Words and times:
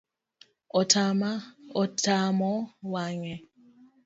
Otamo 0.79 2.51
wang’e 2.93 3.35